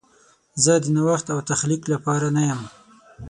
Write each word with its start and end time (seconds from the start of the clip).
زه 0.63 0.73
د 0.83 0.85
نوښت 0.95 1.27
او 1.33 1.39
تخلیق 1.49 1.83
لپاره 1.93 2.27
نه 2.35 2.41
یم. 2.49 2.61